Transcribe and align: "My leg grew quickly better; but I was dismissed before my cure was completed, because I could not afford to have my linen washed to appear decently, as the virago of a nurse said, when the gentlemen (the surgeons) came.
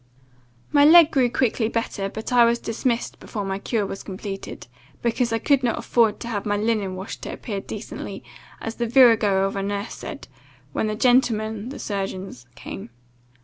"My 0.71 0.83
leg 0.83 1.11
grew 1.11 1.29
quickly 1.29 1.67
better; 1.69 2.09
but 2.09 2.33
I 2.33 2.43
was 2.43 2.57
dismissed 2.57 3.19
before 3.19 3.45
my 3.45 3.59
cure 3.59 3.85
was 3.85 4.01
completed, 4.01 4.65
because 5.03 5.31
I 5.31 5.37
could 5.37 5.61
not 5.61 5.77
afford 5.77 6.19
to 6.21 6.27
have 6.27 6.43
my 6.43 6.57
linen 6.57 6.95
washed 6.95 7.21
to 7.21 7.31
appear 7.31 7.61
decently, 7.61 8.23
as 8.59 8.77
the 8.77 8.87
virago 8.87 9.43
of 9.43 9.55
a 9.55 9.61
nurse 9.61 9.93
said, 9.93 10.27
when 10.73 10.87
the 10.87 10.95
gentlemen 10.95 11.69
(the 11.69 11.77
surgeons) 11.77 12.47
came. 12.55 12.89